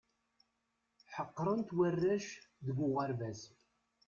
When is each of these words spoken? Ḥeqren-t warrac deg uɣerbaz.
Ḥeqren-t 1.15 1.69
warrac 1.77 2.27
deg 2.65 2.77
uɣerbaz. 2.85 3.41